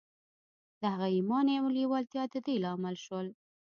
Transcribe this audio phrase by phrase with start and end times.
[0.79, 3.27] د هغه ايمان او لېوالتیا د دې لامل شول.